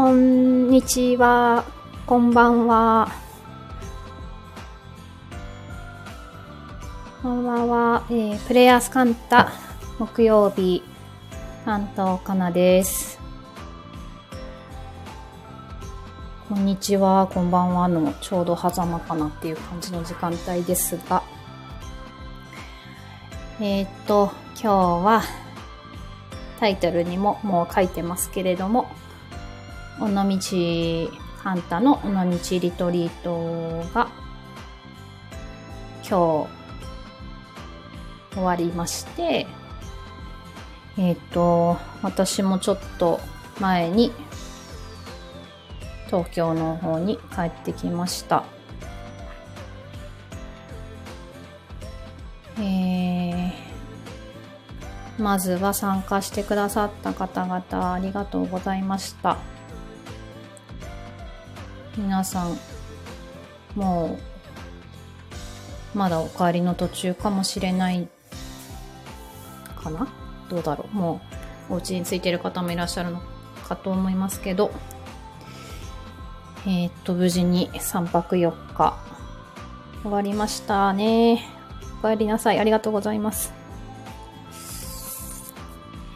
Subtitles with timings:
[0.00, 1.64] こんにちは。
[2.06, 3.10] こんばんは。
[7.20, 8.06] こんばんは。
[8.08, 9.50] えー、プレイヤースカンタ
[9.98, 10.84] 木曜日
[11.64, 13.18] 担当かなです。
[16.48, 21.24] こんにちは、こんばんはのちょうど狭間かなっていう感じの時間帯ですが、
[23.58, 25.22] えー、っと、今日は
[26.60, 28.88] タイトルにももう書いてますけれども、
[30.00, 34.08] 尾道ハンタの尾道リトリートが
[36.08, 36.58] 今日
[38.34, 39.46] 終わりまして、
[40.96, 43.20] えっ、と、私もちょっと
[43.60, 44.12] 前に
[46.06, 48.44] 東京の方に帰ってきました。
[52.58, 53.52] えー、
[55.18, 59.38] まずは参加してくださった方々ありがとうございました。
[61.98, 62.56] 皆さん、
[63.74, 64.16] も
[65.94, 68.08] う、まだお帰りの途中かもしれない
[69.76, 70.06] かな？
[70.48, 70.96] どうだろう？
[70.96, 71.20] も
[71.68, 73.20] う、お家に着いてる方もいらっしゃるの
[73.66, 74.70] かと思いますけど、
[76.66, 78.96] えー、っと、無事に3泊4日、
[80.02, 81.44] 終わりましたね。
[82.00, 82.60] お帰りなさい。
[82.60, 83.52] ありがとうございます。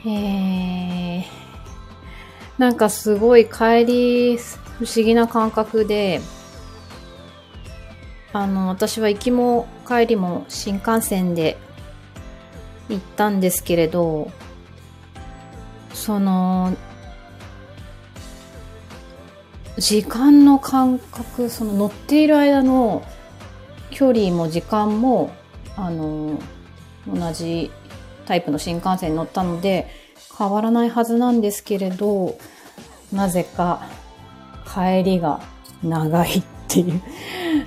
[0.04, 0.91] えー、
[2.62, 6.20] なんかすごい帰り、不思議な感覚で、
[8.32, 11.58] あの、私は行きも帰りも新幹線で
[12.88, 14.30] 行ったんですけれど、
[15.92, 16.76] その、
[19.76, 23.02] 時間の感覚、その乗っている間の
[23.90, 25.32] 距離も時間も、
[25.76, 26.38] あの、
[27.12, 27.72] 同じ
[28.24, 30.01] タイプの新幹線に乗ったので、
[30.38, 32.36] 変わらないはずなんですけれど、
[33.12, 33.82] なぜか
[34.66, 35.40] 帰りが
[35.82, 37.02] 長いっていう、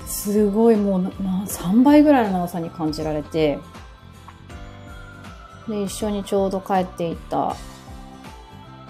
[0.06, 3.58] すごいもう3倍ぐらいの長さに感じられて、
[5.68, 7.56] で、一緒にちょうど帰っていた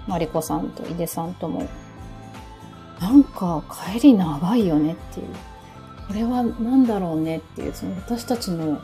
[0.06, 1.66] マリコさんと井出さんとも、
[3.00, 3.62] なんか
[3.92, 5.26] 帰り長いよねっていう。
[6.06, 8.80] これは何だろうねっていう、その私たちの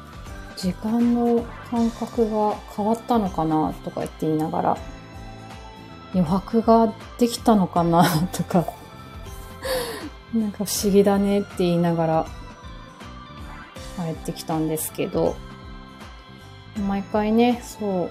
[0.63, 4.79] 時間の感覚が変わったのかなとか言って言いながら、
[6.15, 8.65] 余白ができたのかな とか、
[10.33, 12.27] なんか不思議だねって言いながら
[13.97, 15.35] 帰ってきたんですけど、
[16.87, 18.11] 毎回ね、そう、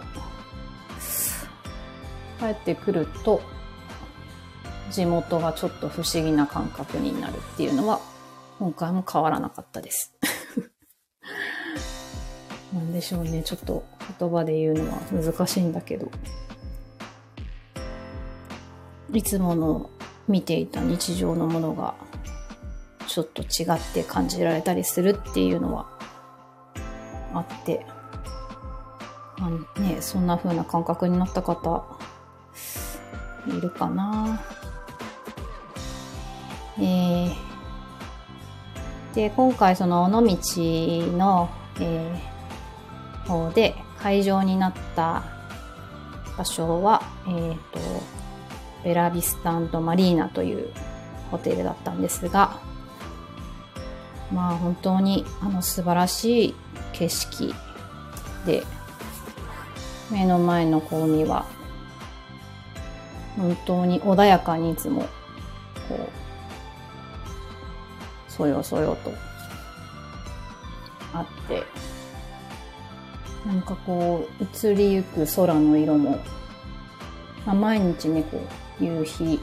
[2.37, 3.41] 帰ってくると、
[4.91, 8.01] 地元がちょっと不思議な感覚になるっていうのは、
[8.59, 10.13] 今回も変わらなかったです。
[12.73, 13.43] なんでしょうね。
[13.43, 13.83] ちょっと
[14.19, 16.09] 言葉で言うのは難しいんだけど。
[19.13, 19.89] いつもの
[20.27, 21.95] 見ていた日常のものが
[23.07, 25.89] ちょっと違って感じられたりするっていうのは
[27.33, 27.85] あって、
[29.37, 31.85] まあね、そんな風な感覚になった方
[33.47, 34.41] いるかな。
[36.79, 37.33] えー、
[39.13, 40.21] で、今回その尾道
[41.17, 41.49] の、
[41.81, 42.30] えー、
[43.31, 45.23] 方で会場になった
[46.37, 47.79] 場所は、えっ、と、
[48.83, 50.69] ベラビスタマリーナという
[51.29, 52.59] ホテルだったんですが、
[54.33, 56.55] まあ本当にあの素晴らしい
[56.93, 57.53] 景色
[58.45, 58.63] で、
[60.11, 61.45] 目の前の方には、
[63.37, 65.03] 本当に穏やかにいつも、
[65.87, 66.09] こう、
[68.31, 69.11] そよそよと
[71.13, 71.63] あって、
[73.45, 76.19] なんかこう、移りゆく空の色も、
[77.45, 78.39] まあ、毎日ね、こ
[78.79, 79.39] う、夕日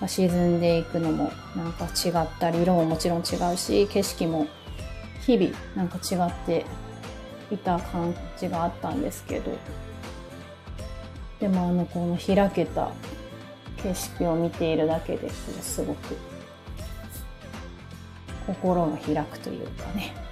[0.00, 4.46] が沈んでいくのもなんか違ったり、色ももちろん違うし、景色も
[5.26, 6.64] 日々なんか違って
[7.50, 9.56] いた感じがあったんですけど、
[11.40, 12.92] でもあの、この開けた
[13.82, 16.16] 景色を見ているだけですごく
[18.46, 20.23] 心が開くというかね。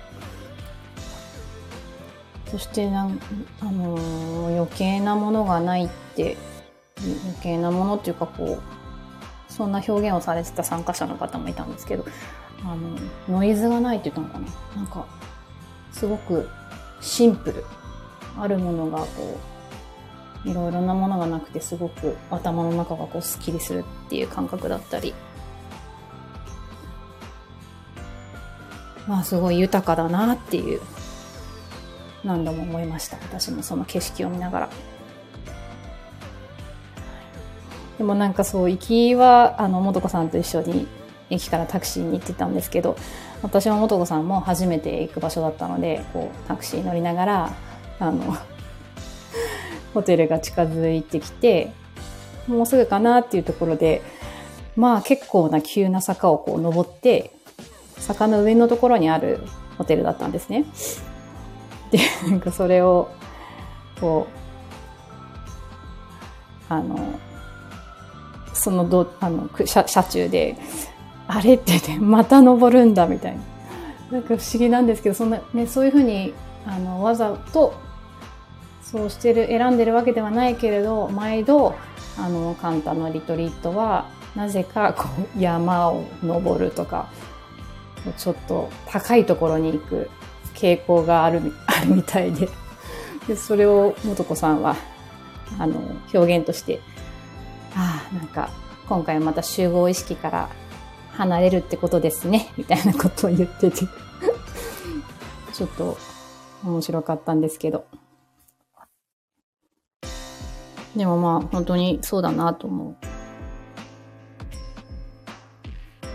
[2.52, 3.19] そしてなん、
[3.60, 6.37] あのー余計なものがないって、
[6.99, 12.04] 余計なものっていうかこう、そんな表現をされてた参加者の方もいたんですけど、
[12.62, 12.96] あの、
[13.28, 14.38] ノイズがないって言ったのか
[14.75, 14.76] な？
[14.76, 15.06] なんか、
[15.93, 16.49] すごく
[17.00, 17.64] シンプル。
[18.38, 19.38] あるものがこ
[20.44, 25.14] う、いろいろなものがなくてすごく頭の中がこうスッキリするっていう感覚だったり、
[29.06, 30.81] まあすごい豊かだなっていう
[32.24, 33.16] 何度も思いました。
[33.16, 34.69] 私もその景色を見ながら。
[37.98, 40.86] でもなんかそう、行きは、あの、もとこさんと一緒に
[41.30, 42.96] 駅からタクシーに行ってたんですけど、
[43.42, 47.50] 私ももとこさんも初めて行く場所だったので、こう、タクシー乗りながら、
[47.98, 48.36] あの、
[49.94, 51.72] ホテルが近づいてきて、
[52.46, 54.02] もうすぐかなっていうところで、
[54.74, 57.34] まあ結構な急な坂をこう登って、
[57.98, 59.40] 坂の上のところにある
[59.78, 60.64] ホテルだったんですね。
[61.93, 61.99] で、
[62.29, 63.11] なんかそれを、
[64.00, 64.27] こ
[66.69, 66.99] う、あの、
[68.55, 70.56] そのど、あの、車車中で、
[71.29, 73.43] あれってね、また登るんだみたいな。
[74.11, 76.33] なんか不思議なんですけど、そんな、ね、そういうふうに、
[76.67, 77.75] あの、わざと、
[78.83, 81.75] そうしてる、選んでるわけではないけれど、毎度、
[82.19, 87.09] あの、カンタのリトリートは、なぜか、こう、山を登るとか、
[88.17, 90.11] ちょっと高いところに行く
[90.62, 92.49] 傾向がある、 あるみたいで。
[93.26, 94.76] で、それを、もとこさんは、
[95.59, 95.81] あの、
[96.14, 96.81] 表現として、
[97.75, 98.50] ああ、なんか、
[98.88, 100.49] 今回また集合意識から
[101.12, 103.87] 離れるってことですね、みたいなことを言ってて
[105.53, 105.97] ちょっと
[106.65, 107.85] 面白かったんですけど。
[110.97, 112.97] でもまあ、本当にそうだなと思う。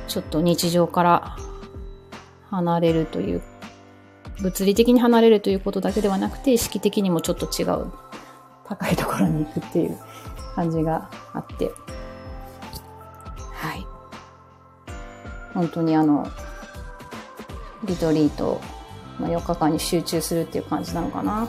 [0.08, 1.36] ちょっと日常から
[2.50, 3.42] 離れるという、
[4.42, 7.92] 物理的に離れるということだけではなくて、意識的にもちょっと違う、
[8.66, 9.98] 高いところに行くっていう
[10.56, 11.72] 感じがあって、
[13.52, 13.88] はい。
[15.54, 16.30] 本当にあの、
[17.86, 18.62] リトリート
[19.20, 21.48] の4日間に集中するっていう感じなのかな。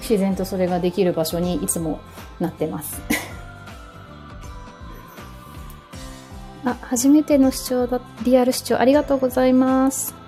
[0.00, 2.00] 自然とそれができる場所にいつも
[2.40, 3.00] なってます。
[6.64, 10.21] あ、初めての視聴だ、リアル視聴ありがとうございます。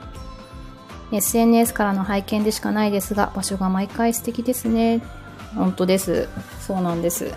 [1.14, 5.00] SNS からの拝見でしかないですが、場所が毎回素敵ですね。
[5.54, 6.28] 本当です。
[6.60, 7.32] そうなんです。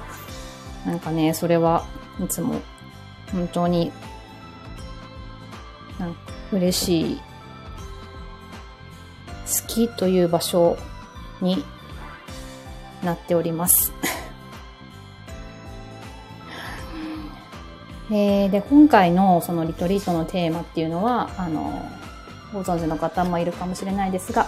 [0.86, 1.86] なんかね、それは
[2.24, 2.62] いつも
[3.32, 3.92] 本当に
[6.00, 6.20] なんか
[6.52, 7.22] 嬉しい、
[9.46, 10.78] 好きという場所
[11.42, 11.64] に
[13.04, 13.94] なっております。
[18.10, 21.86] えで、今回のそのリトリートのテーマっていうのは、あの、
[22.54, 24.48] ご存知の方もいるかもしれないですが、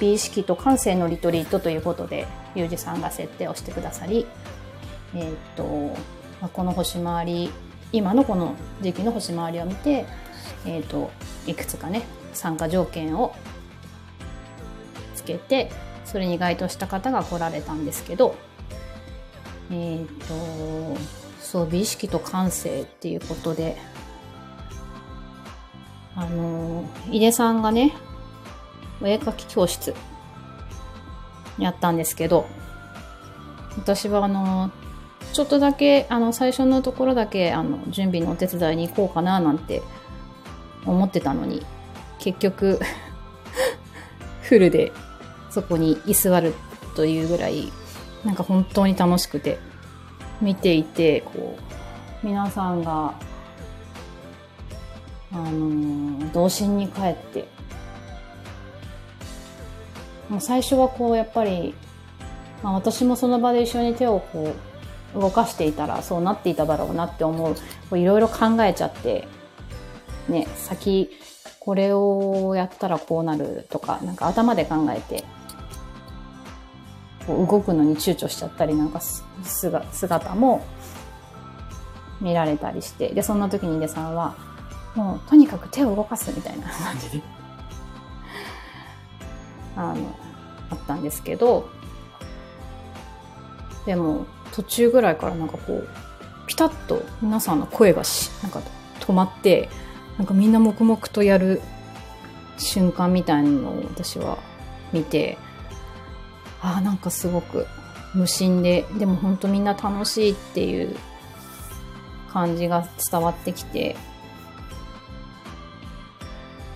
[0.00, 4.26] 美意識と感性のリトリートということで、ゆうじさんが設定をしてくださり、
[5.14, 5.64] えー、っと、
[6.40, 7.50] まあ、この星回り、
[7.92, 10.06] 今のこの時期の星回りを見て、
[10.66, 11.10] えー、っと、
[11.46, 12.02] いくつかね、
[12.32, 13.34] 参加条件を
[15.14, 15.70] つけて、
[16.04, 18.34] それに該当した方が来られたんですけど、
[19.70, 20.96] えっと、
[21.40, 23.76] そう、美意識と感性っていうことで、
[26.16, 27.94] あの、井出さんがね、
[29.02, 29.94] お絵描き教室
[31.58, 32.46] やったんですけど、
[33.76, 34.70] 私はあの、
[35.32, 39.82] ちょっとだけ、あの、最初のところだけ、あの、準備のお手伝いに行こうかななんて
[40.84, 41.64] 思ってたのに、
[42.18, 42.80] 結局
[44.42, 44.92] フルで
[45.50, 46.54] そこに居座る
[46.96, 47.72] というぐらい、
[48.24, 49.58] なんか本当に楽しくて、
[50.40, 51.56] 見ていて、こ
[52.22, 53.14] う、皆さんが、
[55.32, 57.46] あのー、童心に帰って、
[60.28, 61.74] もう最初はこう、やっぱり、
[62.62, 64.54] まあ私もその場で一緒に手をこ
[65.14, 67.56] う、動かしていたらそうなっていただろうなって思
[67.90, 69.26] う、いろいろ考えちゃって、
[70.28, 71.10] ね、先、
[71.58, 75.24] これをやったらこうなるとか、なんか頭で考えて、
[77.26, 79.00] こう動くのに躊躇しちゃったりなんか
[79.42, 80.64] 姿も
[82.20, 84.36] 見られたりして、で、そんな時に井出さんは、
[85.00, 86.68] もうとにかく手を動かすみたいな。
[86.68, 87.22] 感じで
[89.76, 90.14] あの、
[90.70, 91.70] あったんですけど、
[93.86, 95.88] でも途中ぐらいからなんかこう、
[96.46, 98.60] ピタッと皆さんの声がし、なんか
[99.00, 99.70] 止まって、
[100.18, 101.62] なんかみんな黙々とやる
[102.58, 104.36] 瞬間みたいなのを私は
[104.92, 105.38] 見て、
[106.60, 107.66] ああ、なんかすごく
[108.12, 110.94] 無心で、でも本当みんな楽しいっていう
[112.30, 113.96] 感じが伝わってきて、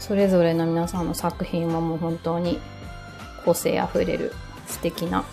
[0.07, 2.61] それぞれの皆さんの作品はもう本当に
[3.43, 4.33] 個性あふれる
[4.67, 5.25] 素敵な、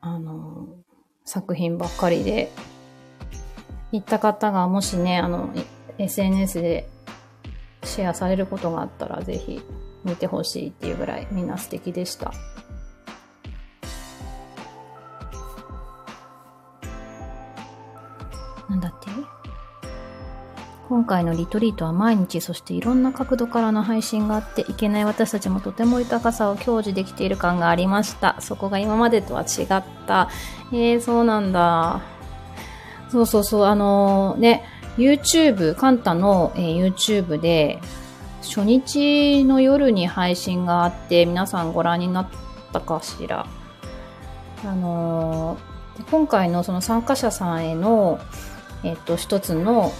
[0.00, 0.66] あの、
[1.26, 2.50] 作品ばっかりで、
[3.92, 5.50] 行った方がもしね、あの、
[5.98, 6.88] SNS で
[7.84, 9.60] シェアされることがあったらぜひ
[10.02, 12.32] 見てほしいっていうぐらいみんな素敵でした。
[18.70, 19.39] なんだって？
[20.90, 28.34] 今回のリトリートは毎日、そしていろんな角度からの配信があって、いけない私たちもとても豊かさを享受できている感がありました。
[28.40, 30.28] そこが今までとは違った。
[30.72, 32.00] えー、そうなんだ。
[33.08, 34.64] そうそうそう、あのー、ね、
[34.98, 37.80] YouTube、カンタの、えー、YouTube で、
[38.42, 42.28] 初日の夜に配信があって、皆さんご覧になっ
[42.72, 43.46] たかしら。
[44.64, 45.56] あの、
[46.10, 48.18] 今回のその参加者さんへの、
[48.82, 49.92] えっと、一つの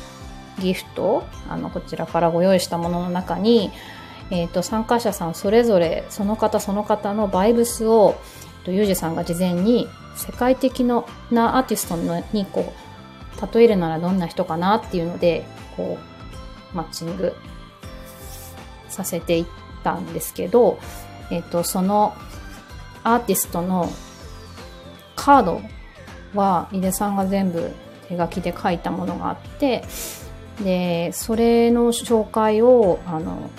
[0.60, 3.70] ギフト、あの、こちらからご用意したものの中に、
[4.30, 8.16] え、ー、と、参加者さんそれぞれ、その方その方のバイブスを、
[8.58, 11.96] えっと、ゆうじさんが事前に世界的なアーティスト
[12.32, 15.44] に、こう、例えるならどんな人かなっていうので、
[15.76, 15.98] こ
[16.72, 17.34] う、マッチング
[18.88, 19.46] させていっ
[19.82, 20.78] たんですけど、
[21.30, 22.14] えっ、ー、と、その
[23.02, 23.90] アーティストの
[25.16, 25.60] カード
[26.34, 27.74] は、井出さんが全部
[28.08, 29.84] 手書きで書いたものがあって、
[30.62, 33.50] でそれの紹介をあの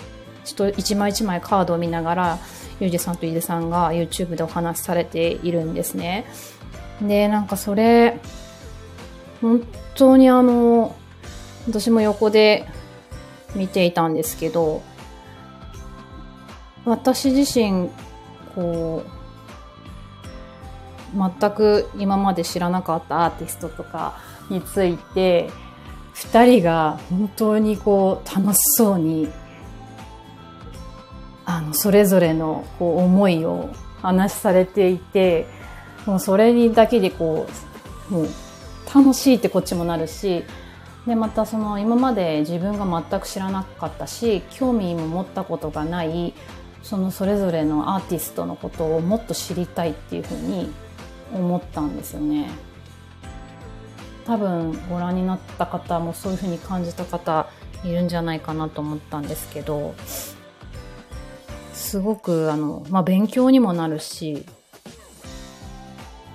[0.77, 2.39] 一枚一枚カードを見ながら
[2.79, 6.25] ユージさんと井出さんが YouTube でお話しされているんですね。
[7.01, 8.19] でなんかそれ
[9.39, 9.65] 本
[9.95, 10.95] 当にあの
[11.67, 12.67] 私も横で
[13.55, 14.81] 見ていたんですけど
[16.85, 17.89] 私自身
[18.55, 19.21] こう
[21.39, 24.17] 全く今まで知らなかったアーティストとか
[24.49, 25.49] について
[26.23, 29.27] 二人が本当にこう楽しそうに
[31.45, 33.69] あのそれぞれのこう思いを
[34.01, 35.47] 話されていて
[36.05, 37.47] もうそれにだけでこ
[38.09, 38.27] うもう
[38.93, 40.43] 楽しいってこっちもなるし
[41.07, 46.33] でまたその今まで自分が全く知らなかったし興味も持ったことがない
[46.83, 50.71] そのそれぞれのアーティストのことをもっと知りたいっていうふうに
[51.33, 52.49] 思ったんですよね。
[54.25, 57.47] 多分ご覧になった方もそういうふうに感じた方
[57.83, 59.95] いるんじゃないかなと思ったんですけど
[61.73, 64.45] すごくあの、まあ、勉強にもなるし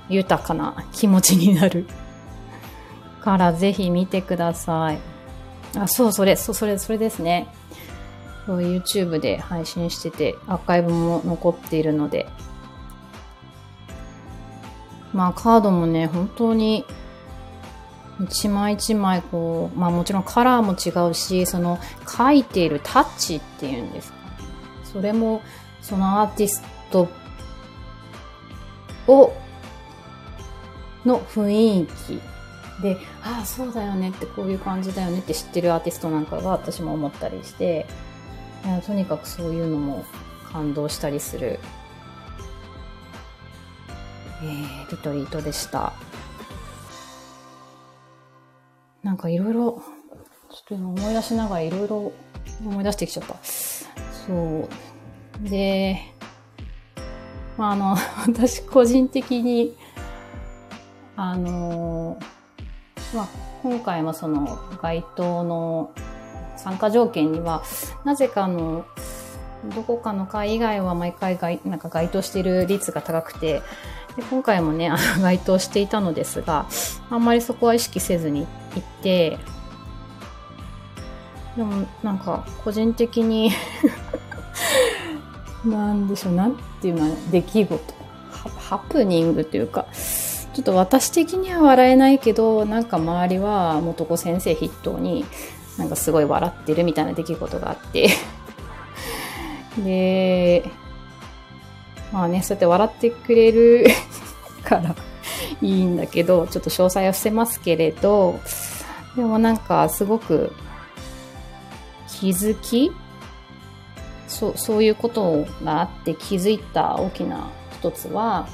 [0.08, 1.86] 豊かな気持ちになる。
[3.22, 4.98] からぜひ見てください。
[5.76, 7.48] あそうそれそうそれそれですね。
[8.46, 12.28] YouTube で配信しててアーカイブも残っているので。
[15.12, 16.84] まあカードもね本当に
[18.20, 24.18] 一枚一枚こう、まあもちろんカラーも違うし、その書いているタッチっていうんですか。
[24.84, 25.42] それも
[25.82, 27.08] そのアーティスト
[29.06, 29.32] を、
[31.04, 32.20] の雰囲気
[32.82, 37.86] で、ああ、そうだよねってこういう感じだよねって知ってるアーティストなんかが私も思ったりして、
[38.86, 40.04] とにかくそういうのも
[40.52, 41.60] 感動したりする、
[44.42, 45.92] えー、リトリートでした。
[49.06, 49.80] なんかいろいろ、
[50.50, 52.12] ちょっと今思い出しながらいろいろ
[52.64, 53.36] 思い出してきちゃった。
[53.44, 54.68] そ
[55.44, 55.48] う。
[55.48, 56.00] で、
[57.56, 57.96] まあ、あの、
[58.26, 59.76] 私個人的に、
[61.14, 62.18] あの、
[63.14, 63.28] まあ、
[63.62, 65.92] 今回もその該当の
[66.56, 67.62] 参加条件には、
[68.02, 68.86] なぜかあの、
[69.72, 73.62] どこかの会以外は毎回該なんか該当している率が高くて、
[74.16, 76.66] で今回もね、あ該当していたのですが、
[77.08, 79.38] あんまりそこは意識せずに行って、
[81.56, 83.50] でもなんか個人的に
[85.64, 87.94] なんでしょう、なんていうの出来事。
[88.30, 89.86] ハ、ハプニングというか、
[90.54, 95.24] ちょっと私的には笑えないけど、なんか周りは元子先生筆頭に、
[95.78, 98.10] なんかすごい笑ってるみたいな出来事があって。
[99.84, 100.70] で、
[102.12, 103.86] まあね、そうやって笑ってくれる
[104.62, 104.94] から。
[105.62, 108.40] いいんだけど、ちょっと詳細は伏せますけれど、
[109.16, 110.52] でもなんかすごく
[112.08, 112.92] 気づき
[114.28, 118.48] そう、そういうことがあって気づいた大きな一つは、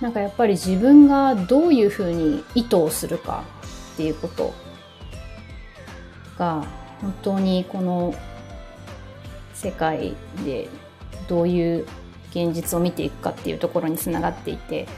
[0.00, 3.44] なんかやっぱり自分がどういうふうに意図をするか
[3.94, 4.52] っていうこと
[6.38, 6.64] が
[7.00, 8.14] 本当にこの
[9.54, 10.14] 世界
[10.44, 10.68] で
[11.28, 11.86] どういう
[12.30, 14.88] 現実を見ていくかっていうところにつながっていて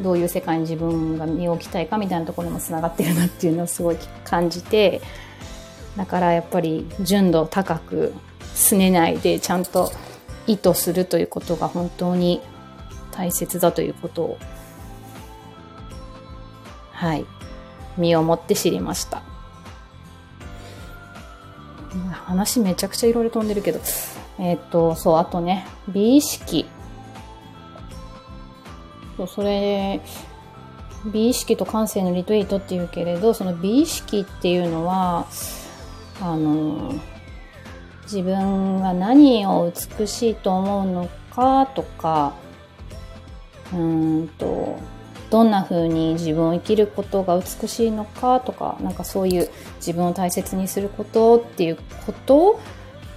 [0.00, 5.00] どういう世界に自分が身を置きたいかみたいなところにもつながってるなっていうのをすごい感じて
[5.96, 8.14] だからやっぱり純度高く
[8.54, 9.90] すねないでちゃんと
[10.46, 12.40] 意図するということが本当に
[13.12, 14.38] 大切だということを
[16.92, 17.26] はい
[17.96, 19.22] 身をもって知りました
[22.12, 23.80] 話めちゃくちゃいろいろ飛んでるけど
[24.40, 26.64] えっ、ー、と、そう、あとね、美意識。
[29.20, 30.00] そう、それ、
[31.06, 35.26] 美意識と感性のリトリートっていうけれど、その美意識っていうのは、
[36.20, 36.94] あの、
[38.04, 42.34] 自分が何を美しいと思うのかとか、
[43.72, 44.78] うんと、
[45.30, 52.60] どんな風に自分を生きることが美しいのかとか、なんかそういう自分を大切にすることっていうこと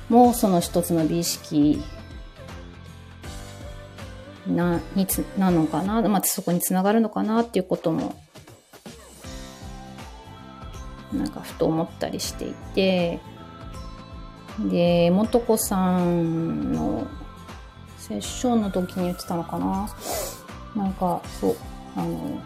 [0.09, 1.81] もその一つの美意識
[4.47, 8.15] な、につ、なのかな、まあ、そこにつながるのかなっていうことも、
[11.13, 13.19] なんかふと思ったりしていて、
[14.59, 17.07] で、もとこさんの
[17.97, 19.89] セッションの時に言ってたのかな？
[20.75, 21.55] なんか、そう、
[21.95, 22.41] あの、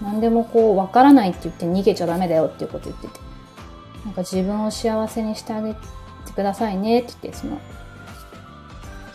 [0.00, 3.20] 何でもこう、わからないって言って逃げちゃダメだよっていうこと言ってて。
[4.04, 5.80] なんか自分を幸せにしてあげて
[6.34, 7.58] くださいねって言って、その、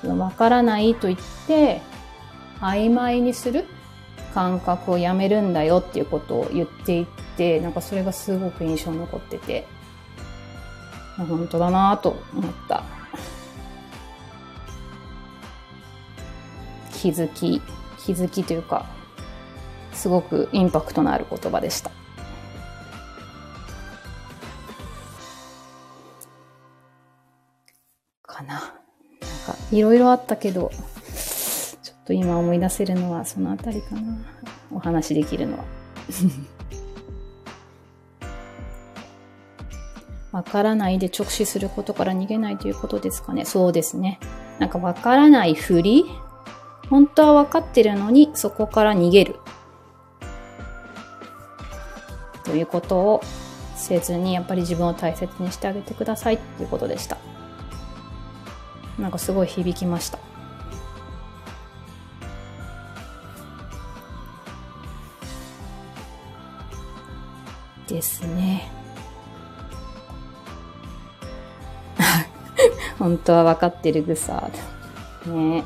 [0.01, 1.81] そのわからないと言って、
[2.59, 3.65] 曖昧にする
[4.33, 7.05] 感覚をやめるんだよっていうことを言っていっ
[7.37, 9.65] て、なんかそれがすごく印象に残ってて、
[11.17, 12.83] 本当だなぁと思った。
[16.93, 17.61] 気づき、
[17.97, 18.85] 気づきというか、
[19.93, 21.91] すごくインパクトのある言葉でした。
[28.23, 28.53] かな。
[28.53, 28.75] なんか、
[29.71, 30.71] いろいろあったけど、
[32.07, 34.17] と今思い出せるのはそのあたりかな。
[34.71, 35.65] お話できるのは。
[40.31, 43.43] わからないで直視することから逃げないということですかね。
[43.43, 44.21] そうですね。
[44.57, 46.05] なんかわからないふり？
[46.89, 49.35] 本当はわかってるのにそこから逃げる。
[52.45, 53.21] ということを
[53.75, 57.17] せずにやっぱり自分を大切にしてあげてくださいっていうことでした。
[58.97, 60.26] なんかすごい響きました。
[67.97, 68.69] ですね。
[72.99, 74.49] 本当は分かってるぐさ。
[75.25, 75.63] ね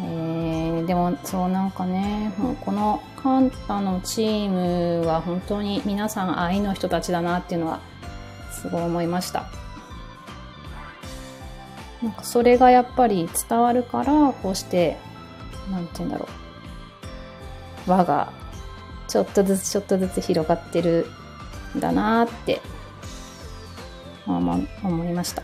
[0.00, 7.80] えー、でもそうなんかね、もうこのカンタのチームは本当に皆さん愛の人たちだなっていうのは
[8.50, 9.46] すごい思いました。
[12.02, 14.96] なんかそれがやっぱり伝わるから、こうして、
[15.70, 16.26] なんて言うんだろ
[17.86, 17.90] う。
[17.90, 18.37] 輪が
[19.08, 21.06] ちょっとずつちょっとずつ広がってる
[21.76, 22.60] んだなって
[24.26, 25.42] 思いました。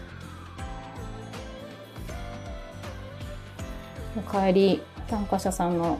[4.31, 5.99] 帰り参加者さんの、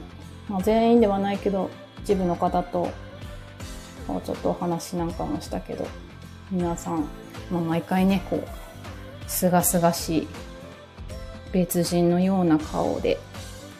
[0.49, 1.69] まあ、全員ではないけど
[2.03, 2.89] 一部の方と
[4.23, 5.87] ちょっとお話なんかもしたけど
[6.51, 7.07] 皆さん、
[7.51, 10.27] まあ、毎回ねこうすがすがしい
[11.51, 13.17] 別人のような顔で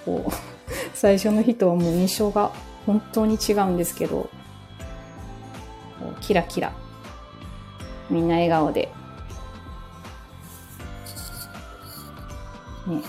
[0.05, 0.31] こう
[0.93, 2.51] 最初の日とはもう印象が
[2.85, 4.29] 本当に違うんですけど
[6.21, 6.71] キラキラ。
[8.09, 8.91] みんな笑顔で。
[12.87, 13.01] ね。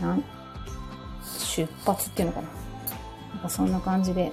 [0.00, 0.24] なん
[1.26, 2.48] 出発っていうのかな。
[3.34, 4.32] なんかそんな感じで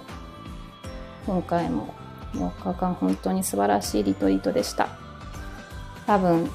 [1.26, 1.94] 今回も
[2.34, 4.90] 4日間本当に素晴らしいリトリートでした。
[6.06, 6.50] 多分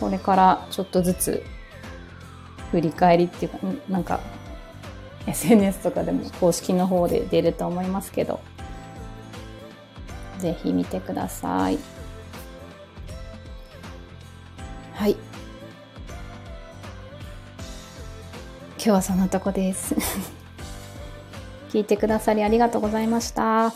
[0.00, 1.44] これからちょっとずつ
[2.70, 4.20] 振り返りっていうかなんか
[5.26, 8.40] SNS とかでも公式の方で出ると思いますけど
[10.38, 11.78] ぜひ見てください
[14.94, 15.16] はい
[18.84, 19.94] 今日はそんなとこです。
[21.72, 23.72] 聞いてくださりありがとうございました。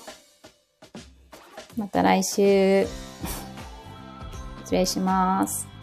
[1.78, 2.86] また来週。
[4.64, 5.77] 失礼します。